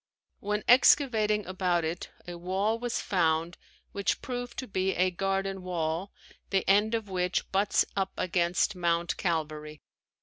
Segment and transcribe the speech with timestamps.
[0.39, 3.59] When excavating about it a wall was found
[3.91, 6.11] which proved to be a garden wall
[6.49, 9.79] the end of which butts up against Mount Calvary.